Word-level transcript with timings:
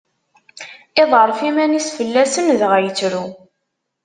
Iḍerref 1.01 1.39
iman-is 1.49 1.87
fell-asen 1.97 2.47
dɣa 2.59 2.77
yettru. 2.85 3.23